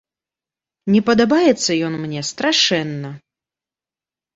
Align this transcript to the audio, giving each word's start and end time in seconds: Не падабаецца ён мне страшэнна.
Не 0.93 1.01
падабаецца 1.11 1.71
ён 1.91 2.01
мне 2.09 2.21
страшэнна. 2.33 3.17